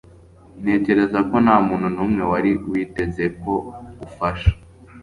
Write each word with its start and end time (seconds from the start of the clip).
Ntekereza 0.61 1.19
ko 1.29 1.35
ntamuntu 1.43 1.87
numwe 1.95 2.23
wari 2.31 2.51
witeze 2.71 3.25
ko 3.41 3.53
ufasha. 4.07 4.51